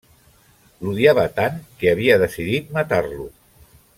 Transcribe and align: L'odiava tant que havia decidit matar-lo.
L'odiava 0.85 1.25
tant 1.35 1.59
que 1.83 1.93
havia 1.93 2.17
decidit 2.25 2.75
matar-lo. 2.79 3.31